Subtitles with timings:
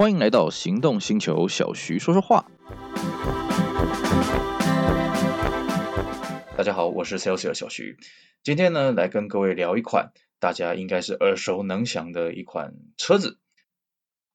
[0.00, 2.50] 欢迎来到行动星球，小徐说说话。
[6.56, 7.98] 大家好，我是 Celsius 小徐，
[8.42, 13.38] 今天呢来跟各位聊一款大家应该是耳熟能详的一款车子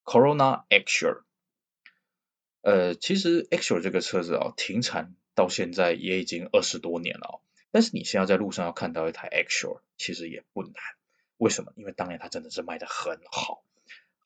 [0.04, 1.24] ，Corona Exure。
[2.62, 10.74] 呃，其实 Exure 这个车子啊，停产到现在也已经二十多年了，但是你现在在路上要看到一台 Exure，其实也不难。
[11.38, 11.74] 为什么？
[11.76, 13.64] 因为当年它真的是卖得很好。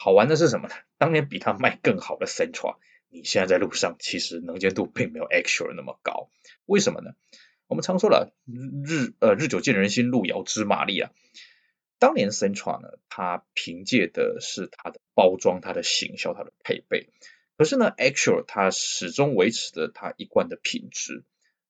[0.02, 0.76] 好玩的是什么呢？
[0.98, 2.77] 当年比它卖更好的 Sentra，
[3.09, 6.30] 你现在在路上其实能见度并没有 Exure 那么高。
[6.66, 7.12] 为什么呢？
[7.67, 11.12] 我们常说了，日呃日久见人心，路遥知马力啊。
[11.99, 17.09] 当年 Sentra 呢，它凭借的是它的包装、它的行销、它的配备。
[17.58, 21.25] 可是呢，Exure 它始终维持着它一贯的品质。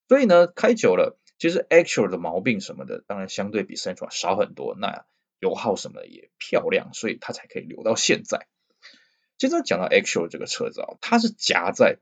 [0.08, 4.76] 所以呢，开久了，其实 Exure 的毛病什么的，当然相对比 Sentra 少很多。
[4.80, 5.06] 那
[5.40, 8.48] 油耗什么的也漂亮，所以它才可以留到现在。
[9.38, 12.00] 接着讲到 Exure 这个车子啊，它是夹在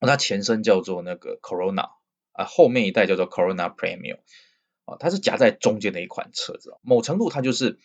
[0.00, 1.90] 它前身叫做那个 Corona
[2.32, 4.18] 啊，后面一代叫做 Corona Premium
[4.84, 6.78] 啊，它是夹在中间的一款车子。
[6.82, 7.78] 某程度它就是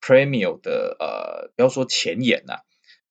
[0.00, 2.62] Premium 的呃，不要说前沿呐，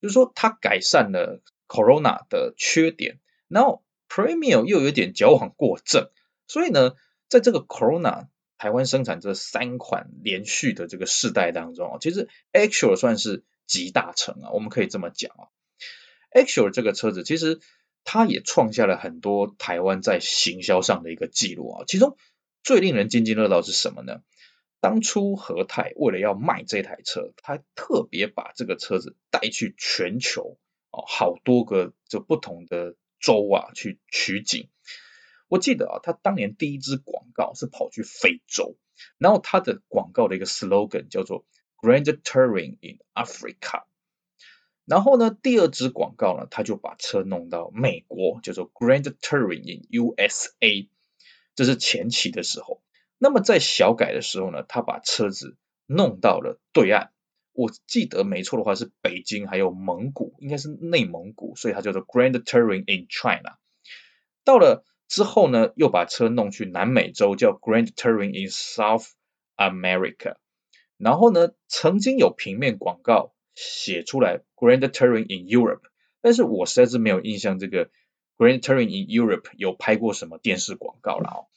[0.02, 6.10] 就是说它改善了 Corona 的缺点，然后 Premium 又有点矫枉过正，
[6.48, 6.96] 所以呢，
[7.28, 8.28] 在这个 Corona
[8.60, 15.48] 台湾生产这三款连续的这个世代当中啊，其实 Exure 算是集大成啊，我们可以这么讲啊。
[16.32, 17.62] Exure 这个车子其实
[18.04, 22.18] 它也创下了很多台湾在行销上的一个记录啊，其中
[22.62, 24.22] 最令人津津乐道是什么呢？
[24.82, 30.58] 当初和泰为了要卖这台车，他特别把这个车子带去全球
[30.92, 34.68] 哦，好多个这不同的州啊去取景。
[35.50, 38.78] 我记得啊，他当年第一支广告是跑去非洲，
[39.18, 41.44] 然后他的广告的一个 slogan 叫做
[41.76, 43.86] Grand Touring in Africa。
[44.86, 50.88] 然后呢，第二支广告呢，他就把车弄到美国，叫做 Grand Touring in USA。
[51.56, 52.84] 这是前期的时候。
[53.18, 55.58] 那么在小改的时候呢，他把车子
[55.88, 57.12] 弄到了对岸。
[57.54, 63.58] 我记得没错的话是北京还有蒙古，应该是内蒙古，所以它叫做 Grand Touring in China。
[64.44, 64.86] 到了。
[65.10, 69.10] 之后呢，又把车弄去南美洲，叫 Grand Touring in South
[69.58, 70.36] America。
[70.98, 75.82] 然后呢，曾经有平面广告写出来 Grand Touring in Europe，
[76.22, 77.90] 但是我实在是没有印象，这个
[78.38, 81.48] Grand Touring in Europe 有拍过什么电视广告了哦。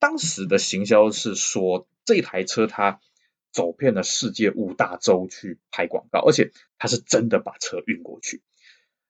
[0.00, 3.00] 当时的行销是说，这台车它
[3.52, 8.42] 走遍了世界五大洲去拍广告，而且它是真的把车运过去。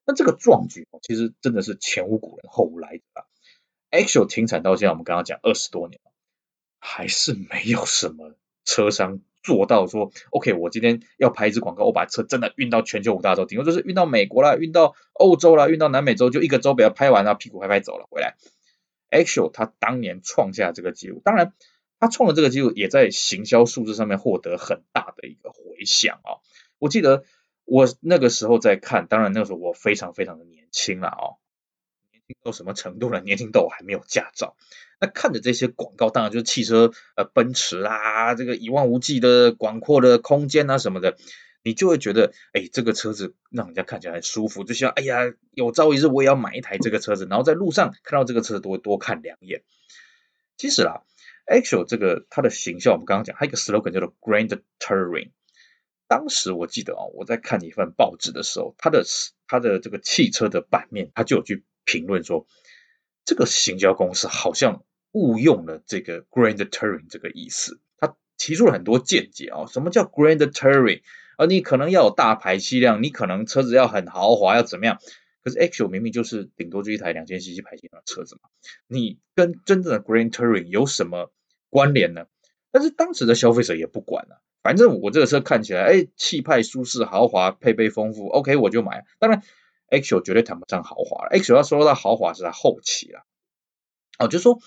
[0.05, 3.05] 那这个壮举其实真的是前无古人后无来者。
[3.93, 6.11] Exure 停产到现在，我们刚刚讲二十多年了，
[6.81, 18.37] 还是没有什么车商做到说，OK，我今天要拍一支广告，我把车真的运到全球五大洲，顶多就是运到美国啦，运到欧洲啦，运到南美洲，就一个州给它拍完了，屁股拍拍走了回来。
[19.11, 21.53] Exure 他当年创下这个记录，当然
[22.01, 26.41] 他创了这个记录，也在行销数字上面获得很大的一个回响啊。
[26.79, 27.25] 我记得
[27.67, 31.42] 我那个时候在看，当然那个时候我非常非常的年轻了啊
[32.43, 33.21] 到什么程度了？
[33.21, 34.57] 年轻到我还没有驾照。
[35.01, 41.17] 那看着这些广告，当然就是汽车，呃，奔驰啊，这个一望无际的广阔的空间啊什么的，
[41.65, 45.19] 你就会觉得，哎，这个车子让人家看起来舒服，就像，哎呀，
[45.51, 49.65] 有朝一日我也要买一台这个车子，然后在路上看到这个车子都会多看两眼。
[50.57, 51.03] 其实啦
[51.47, 55.31] ，Exure 这个它的形象，我们刚刚讲，它一个 slogan 叫做 Grand Touring。
[56.07, 59.03] 当时我记得啊，我在看一份报纸的时候，它的
[59.49, 61.65] 它的这个汽车的版面，它就有句。
[61.85, 62.47] 评论说，
[63.25, 69.67] 这个行销公司好像误用了这个 Grand Touring 这个意思，他提出了很多见解啊。
[69.67, 71.03] 什么叫 Grand Touring？
[71.39, 74.99] 而你可能要有大排气量，你可能车子要很豪华，要怎么样？
[75.43, 78.49] 可是 Exure 明明就是顶多就一台两千 cc 排气量的车子嘛，
[78.87, 81.33] 你跟真正的 Grand Touring 有什么
[81.69, 82.27] 关联呢？
[82.71, 89.05] 但是当时的消费者也不管了，反正我这个车看起来，哎，气派舒适豪华，配备丰富，OK 我就买。
[89.19, 89.43] 当然。
[89.93, 93.27] Exure 绝对谈不上豪华了，Exure 要说到豪华是在后期了。
[94.19, 94.59] 哦，就是说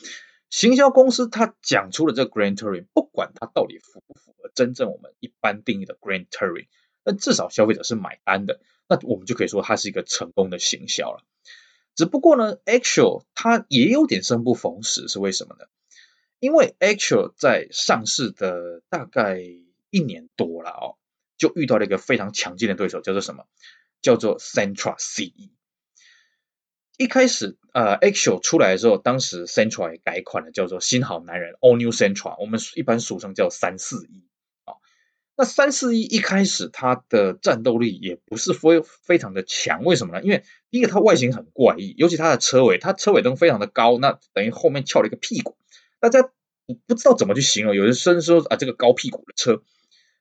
[0.52, 6.68] 行销公司他讲出了这个 Grand Touring，不管它到底符不符合真正我们一般定义的 Grand Touring，
[7.04, 11.24] 那至少消费者是买单的，那我们就可以说它是一个成功的行销了。
[11.96, 15.66] 只不过呢，Exure 它也有点生不逢时，是为什么呢？
[16.40, 19.42] 因为 Exure 在上市的大概
[19.90, 20.98] 一年多了哦，
[21.38, 23.46] 就遇到了一个非常强劲的对手，叫做什么？
[24.06, 25.50] 叫做 Sentra CE。
[26.96, 34.28] 一开始，呃，Exure 出来的时候，当时 Sentra 也改款了，叫做新好男人 All New Sentra，我们一般俗称叫三四一
[34.66, 34.78] 啊。
[35.36, 40.24] 那三四一一开始它的战斗力也不是非非常的强，为什么呢？
[40.24, 45.58] 因为第一个它外形很怪异，尤其它的车尾，它车尾灯非常的高，那等于后面翘了一个屁股，
[46.00, 49.64] 大家不不知道怎么去形容，有人甚至说啊这个高屁股的车，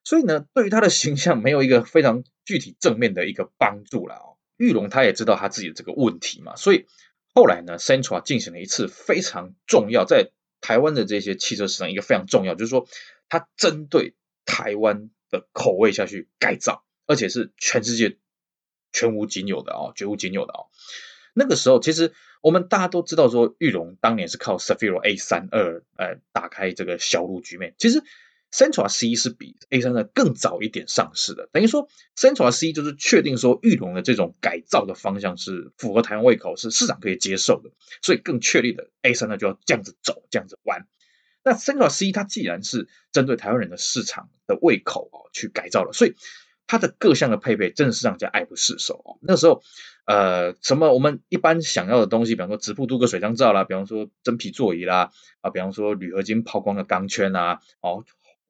[0.05, 4.37] 所以呢，对于他的形象没有一个非常具体正面的一个帮助了哦。
[4.57, 6.87] 玉龙他也知道他自己的这个问题嘛，所以
[7.35, 10.31] 后来呢，Sentra 进行了一次非常重要，在
[10.61, 12.87] 台湾的这些汽车市场一个非常重要，就是说
[13.29, 14.15] 他针对。
[14.47, 18.19] 台湾的口味下去改造，而且是全世界
[18.93, 20.69] 全无仅有的、哦，绝无仅有的哦。
[21.33, 22.13] 那个时候，其实
[22.43, 27.75] 我们大家都知道说，玉龙当年是靠 s a f i r o A 三二呃打开这个销路局面。
[27.79, 28.03] 其实
[28.55, 37.71] Central C 是比 A 三二更早一点上市的，等于说 Central C 就是确定说裕隆的这种改造的方向是符合台湾胃口，是市场可以接受的，
[38.01, 40.87] 所以更确立的 A 三二就要这样子走，这样子玩。
[41.43, 46.15] 那 Central C 它既然是针对台湾人的市场的胃口哦去改造了，所以
[46.69, 49.19] 它的各项的配备真的是让人家爱不释手哦。
[49.21, 49.63] 那时候
[50.07, 55.11] 呃什么我们一般想要的东西，比方说直瀑镀铬水箱罩啦，比方说真皮座椅啦
[55.41, 58.05] 啊，比方说铝合金抛光的钢圈啊，哦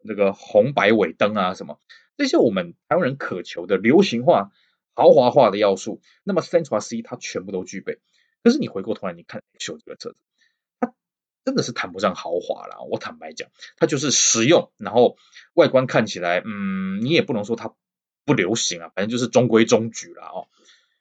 [0.04, 1.80] 那个红白尾灯啊什么
[2.16, 4.50] 这些我们台湾人渴求的流行化
[4.94, 7.98] 豪华化的要素，那么 Sentra C 它全部都具备。
[8.42, 10.16] 可是你回过头来你看 X 这个车子。
[10.78, 10.92] 它
[11.44, 15.16] 真的是谈不上豪华啦，我坦白讲，它就是实用，然后
[15.52, 17.74] 外观看起来，嗯，你也不能说它
[18.24, 20.48] 不流行啊，反正就是中规中矩啦哦。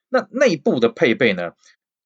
[0.10, 1.54] 那内部的配备呢，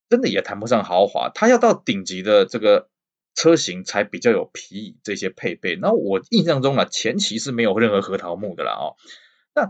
[0.09, 2.89] 真的也谈不上豪华，它要到顶级的这个
[3.37, 5.75] 车型才比较有皮椅这些配备。
[5.75, 8.97] 那我印象中啊，前期是没有任何核桃木的啦哦。
[9.53, 9.69] 那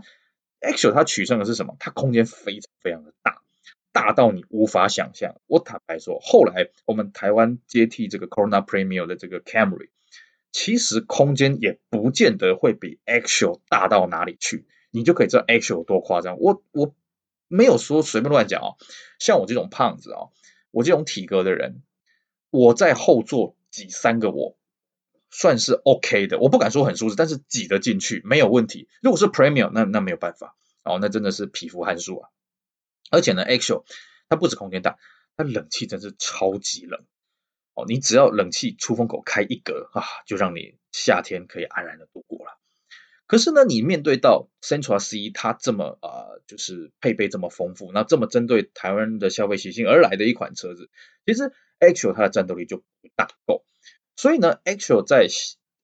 [0.66, 1.76] actual 它取胜的是什么？
[1.78, 3.42] 它空间非常非常的大。
[3.92, 5.40] 大到你无法想象。
[5.46, 9.88] 我坦白说，后来我们台湾接替这个 Corona Premium 的这个 Camry，
[10.50, 14.66] 其实空间也不见得会比 actual 大到哪里去。
[14.90, 16.38] 你就可以知道 actual 多夸张。
[16.38, 16.94] 我我
[17.48, 18.76] 没有说随便乱讲哦。
[19.18, 20.30] 像我这种胖子哦，
[20.70, 21.82] 我这种体格的人，
[22.50, 24.56] 我在后座挤三个我
[25.30, 26.38] 算是 OK 的。
[26.38, 28.88] 我不敢说很舒适，但是挤得进去没有问题。
[29.02, 32.30] 如果是 Premium，那那没有办法哦，那真的是匹夫汗数啊。
[33.10, 33.84] 而且呢，Axial
[34.28, 34.98] 它不止空间大，
[35.36, 37.04] 它冷气真是超级冷
[37.74, 37.84] 哦！
[37.86, 42.58] 你只要冷气出风口开一格啊，就让你夏天可以安然的度过了。
[43.26, 50.90] 可是呢，你面对到 Central C 它这么啊、就是配备这么丰富，那这么针对台湾的消费习性而来的一款车子，
[51.26, 52.84] 其实 Axial 它的战斗力就不
[53.16, 53.64] 大够。
[54.16, 55.28] 所以呢，Axial 在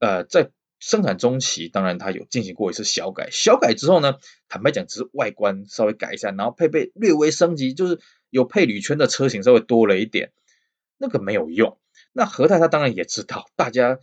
[0.00, 0.50] 呃在
[0.80, 4.18] 生产中期，当然它有进行过一次小改，小改之后呢，
[4.48, 10.32] 坦白讲只是外观稍微改一下，然后配备略微升级，就是有配铝圈的车型稍微多了一点，
[10.98, 11.78] 那个没有用。
[12.12, 13.98] 那和泰他当然也知道，大家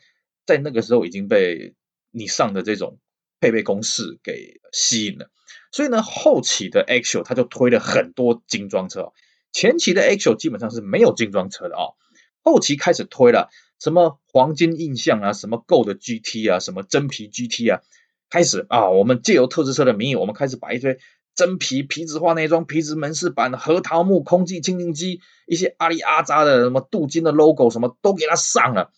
[0.46, 1.76] 在那个时候已经被
[2.10, 3.00] 你上的这种
[3.40, 5.30] 配备公式给吸引了，
[5.72, 9.14] 所以呢，后期的 Axial 他就推了很多精装车，
[9.52, 11.96] 前期的 Axial 基本上是没有精装车的啊、哦，
[12.42, 13.50] 后期开始推了。
[13.80, 17.82] 什么黄金印象啊，什么 Gold GT 啊，什么真皮 GT 啊，
[18.30, 21.00] 开始啊，我们借由特制车的名义，我们开始把一堆
[21.34, 28.92] 真皮皮质化内装、皮质门饰板、核桃木空气清净机、一些阿里阿扎的什么镀金的 logo 什么都给它上了，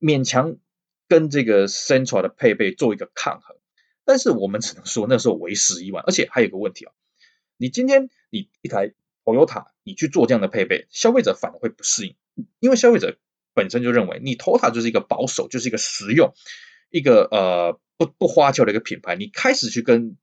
[0.00, 0.56] 勉强
[1.06, 3.56] 跟这个 Central 的配备做一个抗衡。
[4.06, 6.92] 但是我们只能说那时候为时已晚，而且还有个问题啊，
[7.58, 8.94] 你今天你一台
[9.34, 12.16] Toyota 你去做这样的配备，消费者反而会不适应，
[12.60, 13.18] 因为消费者。
[13.54, 16.32] 本身就认为你 Toyota 就是一个保守，就是一个实用，
[16.90, 19.16] 一个呃不不花俏的一个品牌。
[19.16, 20.16] 你开始去跟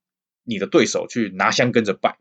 [0.46, 2.18] 你的对手去拿香跟着拜，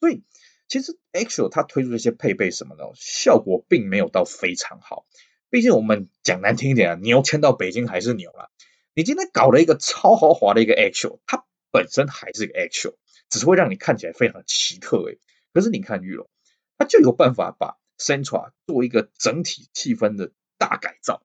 [0.00, 0.22] 所以
[0.66, 5.04] 其实 Axial 它推出这些配备什么的，效果并没有到非常好。
[5.50, 8.48] 毕竟我们讲难听一点啊，牛迁到北京还是牛啦。
[8.94, 12.94] 你今天搞了一个超豪华的一个 Axial，它本身还是一个 Axial，
[13.28, 15.18] 只是会让你看起来非常奇特诶。
[15.56, 16.28] 可是你看玉龙，
[16.76, 20.30] 它就有办法把 Central 做一个整体气氛的。
[20.58, 21.22] 大改造，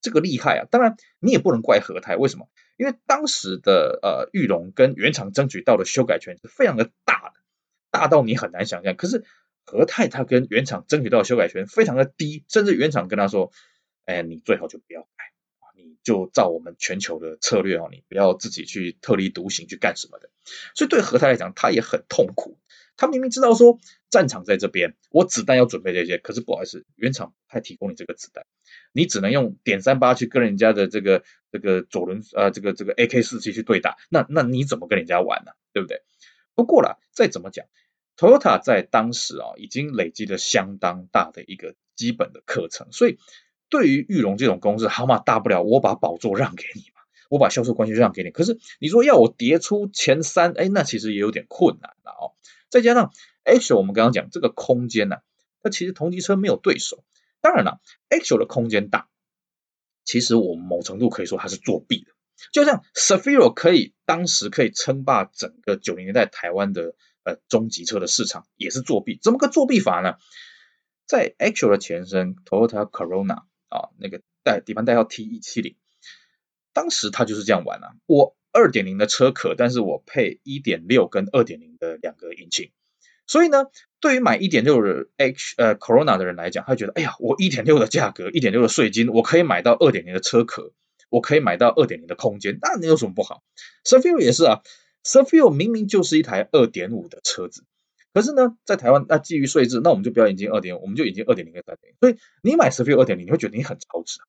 [0.00, 0.66] 这个厉害啊！
[0.68, 2.48] 当然，你也不能怪和泰，为什么？
[2.76, 7.34] 因为当时的呃玉龙跟原厂争取到的修改权是非常的大的，
[7.92, 8.96] 大到你很难想象。
[8.96, 9.24] 可是
[9.64, 13.52] 和泰他跟原厂争取到修改权非常的低，甚至原厂跟他说
[14.04, 15.31] ：“哎，你最好就不要改，
[16.02, 20.30] 就照我们全球的策略哦，你不要自己去特立独行去干什么的。”
[20.74, 22.58] 所以对和泰来讲，他也很痛苦。
[22.96, 23.78] 他明明知道说
[24.10, 28.44] 战场在这边，我子弹要准备这些，可是不好意思，原厂不太提供你这个子弹，
[28.92, 35.52] 你只能用点三八去跟人家的这个这个左轮呃这个这个 AK 四七去对打，那那你怎么跟人家玩呢？
[35.72, 36.02] 对不对？
[36.54, 37.64] 不过啦，再怎么讲
[38.18, 43.18] ，Toyota 在当时啊已经累积了相当大的一个基本的课程，所以
[43.72, 47.00] 对于裕隆这种公司，好嘛，大不了我把宝座让给你嘛，
[47.30, 48.30] 我把销售关系让给你。
[48.30, 52.36] 可是你说要我跌出前三，哎，那其实也有点困难了哦。
[52.68, 53.14] 再加上
[53.46, 55.16] Axial 我们刚刚讲这个空间呢、
[55.62, 57.02] 它其实同级车没有对手。
[57.40, 59.08] 当然了，Axial 的空间大，
[60.04, 62.12] 其实我们某程度可以说它是作弊的。
[62.52, 69.18] 就像 Cefiro 可以当时可以称霸整个九零年代台湾的呃中级车的市场，也是作弊。
[69.22, 70.16] 怎么个作弊法呢？
[71.06, 75.76] 在 Axial 的前身 Toyota Corona 啊，那个代底盘代号 T 一七零，
[76.72, 77.94] 当时他就是这样玩啊。
[78.06, 82.70] 我二点零的车壳，但是我配一点六跟二点零的两个引擎。
[83.26, 83.66] 所以呢，
[84.00, 90.72] 对于买一点六的 H 呃 Corona 的人来讲，他觉得哎呀，我一点六的价格，一点六的税金，我可以买到二点零的车壳。
[91.08, 93.42] 我可以买到二点零的空间，那你有什么不好
[93.84, 94.62] ？Cefiro 也是啊
[95.04, 97.66] ，Cefiro 明明就是一台二点五的车子，
[98.12, 101.96] 可是呢，在台湾那基于税制，那我们就不要引进二点五，我们就引进二点零跟三点零。
[102.00, 104.20] 所以你买 Cefiro 二点零，你会觉得你很超值。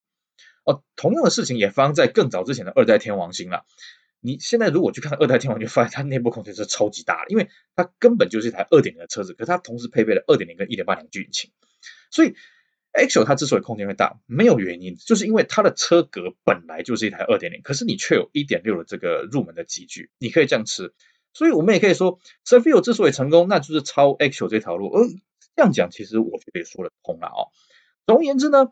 [0.63, 3.65] 哦，同样的事情也发生在更早之前的二代天王星了。
[4.19, 11.51] 你现在如果去看二代天王，就发现它内部空间是超级大的，因为它根本就是一台二点零的车子，可是它同时配备了二点零跟一点八两具引擎，
[12.11, 12.35] 所以。
[12.95, 20.93] Axl 它之所以空间会大，没有原因，就是因为它的车格本来就是一台二点零，可是你却有一点六的这个入门的级距，你可以这样吃。
[21.33, 24.87] 所以我们也可以说，Cefiro 之所以成功，那就是抄 Actual 这条路。
[24.89, 25.07] 而
[25.55, 27.51] 这样讲，其实我觉得也说得通了哦。
[28.05, 28.67] 总而言之呢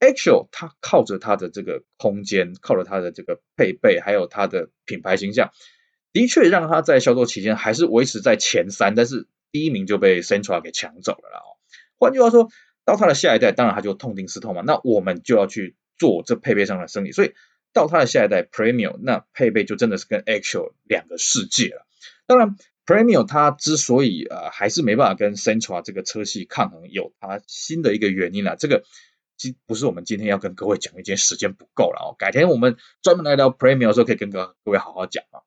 [0.00, 5.50] ，Actual 它靠着它的这个空间，靠着它的这个配备，还有它的品牌形象，
[6.12, 11.58] 的确让它在销售期间还是维持在前三，但是第一名就被 Central 给抢走了哦。
[11.98, 12.48] 换句话说。
[12.86, 17.32] 到它的下一代，当然它就痛定思痛嘛，那我们就要去做这配备上的升级，所以
[17.72, 21.84] 到它的下一代 Premium，那配备就真的是跟 Actual 两个世界了。
[22.26, 28.56] 当然 Premium 它之所以呃还是没办法跟 Central 这个车系抗衡，有它新的一个原因啦。
[28.58, 28.84] 这个
[29.36, 35.40] 今不是我们今天要跟各位讲，一件时间不够了哦，改天我们专门来聊 Premium 的时候，可以跟各各位好好讲啊。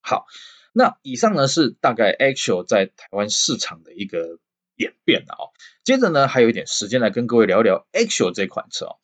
[0.00, 0.26] 好，
[0.72, 4.38] 那以上呢是大概 Axial 在台湾市场的一个。
[4.80, 5.50] 演变了哦，
[5.82, 8.98] 接着呢，还有一点时间来跟各位聊一聊 Axial 这款车哦。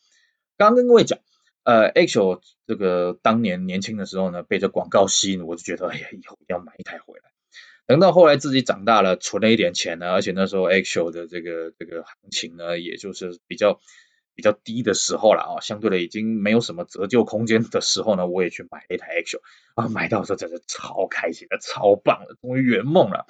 [0.57, 1.19] 刚刚跟各位讲，
[1.65, 7.31] 呃，Axel 这个当年年轻的时候呢，被这广告吸引，我就觉得，哎呀，以后要买一台回来。
[7.87, 13.81] 等到后来自己长大了，存了一点钱呢，而且那时候 Axel 的这个这个行情呢，也就是比较
[14.35, 19.41] 比较低的时候了啊，相对的已经没有什么折旧空间的时候呢，我也去买了一台 Axel，
[19.75, 23.27] 啊，买到的时候真的超开心的，超棒的，终于圆梦了。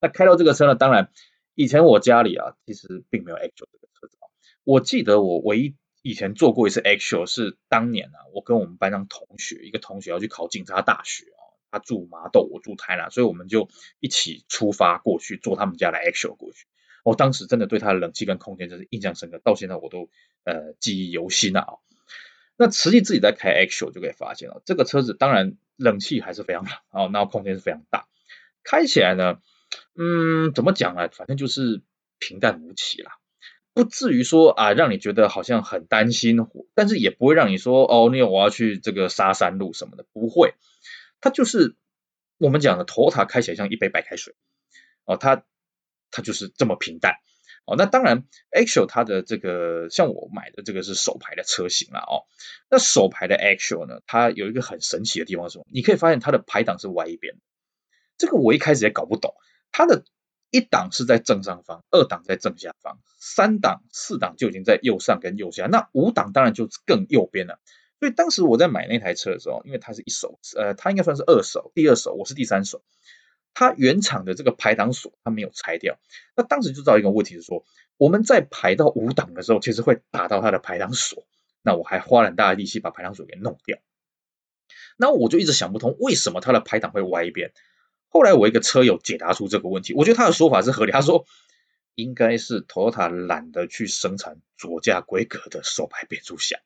[0.00, 1.10] 那开到这个车呢，当然。
[1.54, 4.32] 以前我家里啊，其实并没有 Axel 这个车子啊。
[4.64, 13.68] 我记得我唯一以前坐过一次 axual 是当年啊，我跟我们班上同学，一个同学要去考警察大学啊，他住麻豆，我住台南，所以我们就
[14.00, 16.66] 一起出发过去，坐他们家的 axual 过去。
[17.04, 20.08] 我当时真的对他的冷气跟空间真是印象深刻，到现在我都
[20.44, 21.66] 呃记忆犹新啊。
[22.56, 28.06] 那实际自己在开 axual 就可以发现了，这个车子当然冷气还是非常冷啊，那空间是非常大，
[28.62, 29.40] 开起来呢。
[29.96, 31.08] 嗯，怎么讲啊？
[31.10, 31.82] 反正就是
[32.18, 33.12] 平淡无奇啦，
[33.74, 36.36] 不至于说啊，让你觉得好像很担心，
[36.74, 40.54] 但是也不会让你说哦，那我要去这个沙山路什么的，不会。
[41.20, 41.76] 它就是
[42.38, 44.34] 我们讲的头塔开起来像一杯白开水
[45.04, 45.44] 哦，它
[46.10, 47.14] 它就是这么平淡
[47.64, 47.76] 哦。
[47.78, 52.26] 那当然，Axial 它的这个像我买的这个是手排的车型了哦。
[52.68, 55.66] 那手排的 Axial 呢，它有一个很神奇的地方是什么？
[55.72, 57.36] 你可以发现它的排档是歪一边，
[58.18, 59.34] 这个我一开始也搞不懂。
[59.70, 60.04] 它的
[60.52, 67.58] 一档是在正上方，二档在正下方，三档、四档就已经在右上跟右下，那五档当然就更右边了。
[67.98, 72.82] 所以当时我在买那台车的时候，因为它是一手，呃，它应该算是二手，第二手，我是第三手。
[73.54, 75.98] 它原厂的这个排档锁它没有拆掉，
[76.36, 77.64] 那当时就知道一个问题是说，
[77.96, 81.26] 我们在排到五档的时候，其实会打到它的排档锁，
[81.62, 83.78] 那我还花了很大的力气把排档锁给弄掉。
[84.96, 87.52] 那我就一直想不通，为什么它的排档会歪一边？
[88.12, 90.92] 后来我一个车友解答出这个问题，我觉得他的说法是合理。
[90.92, 91.24] 他说
[91.94, 96.60] 应该是 Toyota 懒得去生产左驾规格的手排变速箱，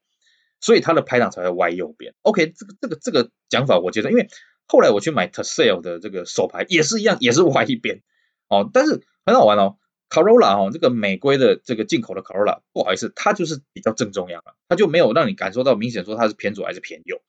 [0.61, 2.15] 所以它的排档才会歪右边。
[2.23, 4.29] OK，这个这个这个讲法我接受，因为
[4.67, 8.03] 后来我去买 Tercel 的这个手排也是一样，也是歪一边。
[8.49, 9.77] 哦，但是很好玩哦
[10.11, 17.23] ，Corolla 哦，这个美规的这个进口的 Corolla，不好意思，它就是比较正中央了，它就没有让你感受到明显说它是偏左还是偏右。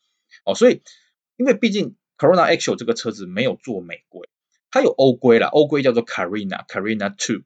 [0.44, 0.82] 哦，所以
[1.36, 1.96] 因为毕竟。
[2.18, 4.28] Corona Axial 这个车子没有做美规，
[4.72, 7.44] 它有欧规啦，欧规叫做 Carina Carina Two，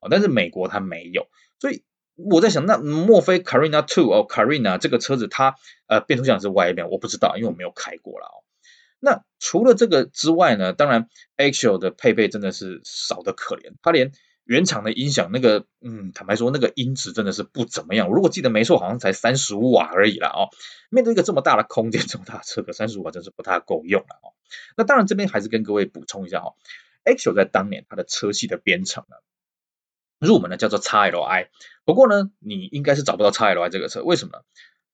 [0.00, 1.28] 哦，但是美国它没有，
[1.60, 1.84] 所以
[2.16, 5.54] 我在想，那莫非 Carina Two 哦，Carina 这个车子它
[5.86, 8.42] 呃变速箱是 Y 变，我不知道，因为我没有开过了哦。
[9.00, 14.10] 那除了这个之外呢，当然 Axial 的配备真的是少得可怜，它连
[14.48, 18.08] 原厂的音响那个，嗯，坦白说那个音质真的是不怎么样。
[18.08, 20.48] 我如果记得没错，好像才三十五瓦而已啦哦。
[20.88, 24.32] 面对一个这么大的空间，这么大的车，个三十五瓦真是不太够用了哦。
[24.74, 26.56] 那当然这边还是跟各位补充一下哦
[27.04, 29.16] ，Axial 在当年它的车系的编程呢，
[30.18, 31.48] 入门呢叫做 XLI，
[31.84, 34.44] 不过呢你应该是找不到 XLI 这个车，为什么呢？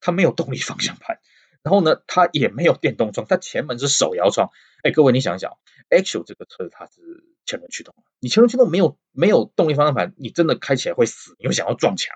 [0.00, 1.20] 它没有动力方向盘。
[1.64, 4.50] 然后呢，它也没有电动窗，它前门是手摇窗。
[4.82, 5.52] 哎，各位你想想
[5.88, 12.14] ，Axial 这个车它是前轮驱动，你前轮驱动没有没有动力方向盘，你真的开起来会死，你会想要撞墙，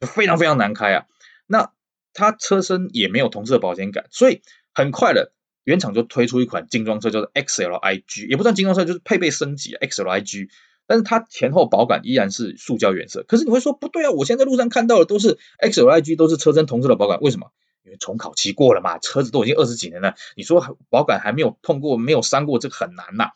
[0.00, 1.06] 就非常非常难开啊。
[1.46, 1.72] 那
[2.12, 4.42] 它车身也没有同质的保险杆，所以
[4.74, 5.32] 很快的
[5.64, 10.50] 原厂就推出一款精装车，叫做 XLiG，也不算精装车，就是配备升级 XLiG，
[10.86, 13.24] 但是它前后保杆依然是塑胶原色。
[13.26, 17.50] 可是你会说不对啊，我现在在路上看到的都是 XLiG，都是车身同质的保杆，为什么？
[17.84, 23.32] 因为重考期过了嘛，车子都已经二十几年了，你说保管还没有碰过，没有伤过，这个很难呐。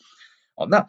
[0.54, 0.88] 哦，那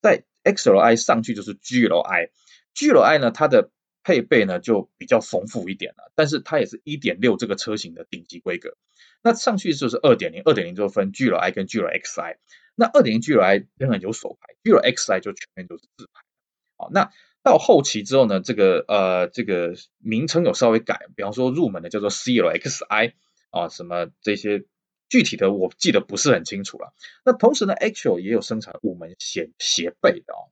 [0.00, 3.70] 在 XLI 上去就是 GLI，GLI 呢，它的
[4.02, 8.76] 配备呢就比较丰富一点了，但是它也是一点六这个车型的顶级规格。
[9.22, 12.36] 那上去就是二点零，二点零就分 GLI 跟 GLXI，
[12.74, 16.22] 那二点零 GLI 仍然有手排，GLXI 就全面都是自排。
[16.78, 17.10] 好，那。
[17.46, 23.12] 到后期之后呢，这个呃这个名称有稍微改，比方说入门的叫做 CLXI
[23.50, 24.64] 啊，什么这些
[25.08, 26.92] 具体的我记得不是很清楚了。
[27.24, 30.50] 那同时呢，Axial 也有生产五门斜斜背的哦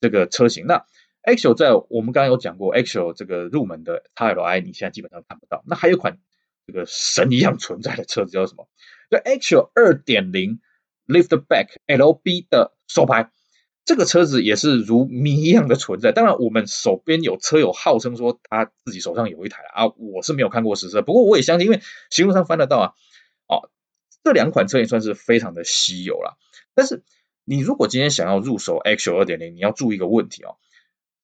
[0.00, 0.66] 这个车型。
[0.66, 0.84] 那
[1.22, 5.62] Axial 在我们刚刚有讲过，Axial 这个入门的 XLI 你现在基本上看不到。
[5.64, 6.18] 那还有一款
[6.66, 8.68] 这个神一样存在的车子叫什么？
[9.12, 10.58] 叫 Axial 二点零
[11.06, 13.30] Liftback LB 的手排。
[13.84, 16.12] 这个车子也是如谜一样的存在。
[16.12, 22.92] 当然，我们手边有车友号称说他自己手上有一台啊，我是没有看过实车，不过我也相信，因为新闻上翻得到啊。
[23.48, 23.70] 哦，
[24.22, 26.38] 这两款车也算是非常的稀有了。
[26.74, 27.02] 但是
[27.44, 30.56] 你如果今天想要入手 Axial 2.0，你要注意一个问题哦。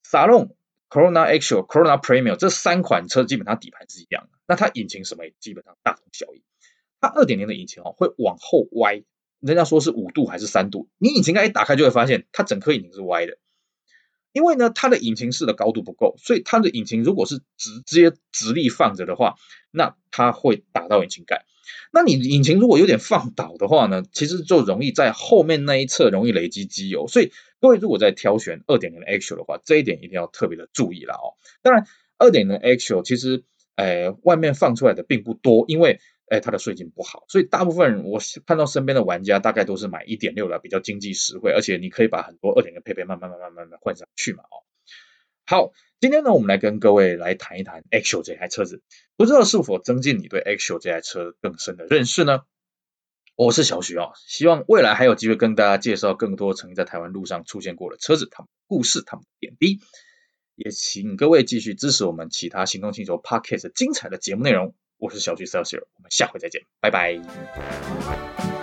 [0.05, 0.51] Salon、
[0.91, 6.43] Corona Axial、Corona Premium 这三款车基本上底盘是一样的，那它引擎什么也基本上大同小异。
[7.01, 9.05] 它2.0的引擎哦会往后歪。
[9.41, 10.89] 人家说是五度还是三度？
[10.99, 13.39] 你引擎盖一打开就会发现，它整颗引擎是歪的，
[14.33, 19.37] 因为呢，它的引擎室的高度不够，所以它的引擎如果是直接直立放着的话，
[19.71, 21.45] 那它会打到引擎盖。
[21.93, 27.07] 那你引擎如果有点放倒的话呢，其实就容易在后面那一侧容易累积机油。
[27.07, 31.39] 所以各位如果在挑选二点零的 Axial 的话，这一点一定要特别的注意了哦。
[31.63, 31.87] 当然，
[32.19, 33.45] 二点零的 Axial 其实，
[33.77, 36.01] 呃，外面放出来的并不多，因为。
[36.31, 44.63] 哎，它的税金不好，所以大部分我看到身边的玩家大概都是买一点六的，比较经济实惠，而且你可以把很多二点零配备慢慢慢慢慢慢换上去嘛哦。
[45.47, 48.83] 好，今天呢，我们来跟各位来谈一谈 Axial 这台车子，
[49.17, 52.43] 不知道是否增进你对 Axial 这台车更深的认识呢？
[53.35, 59.81] 我是小徐啊，希望未来还有机会跟大家介绍更多曾经在台湾路上出现过的车子，他们故事，他们的点滴，
[60.57, 64.75] 也请各位继续支持我们其他行动星球 Podcast 精彩的节目内容。
[64.99, 68.58] 我是小徐 Celsius，我们下回再见，拜拜。